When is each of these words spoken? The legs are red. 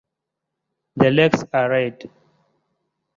The 0.95 1.11
legs 1.11 1.45
are 1.53 1.69
red. 1.69 2.09